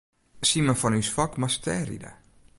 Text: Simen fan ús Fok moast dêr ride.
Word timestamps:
Simen 0.49 0.77
fan 0.81 0.97
ús 0.99 1.09
Fok 1.15 1.33
moast 1.39 1.61
dêr 1.65 1.83
ride. 1.89 2.11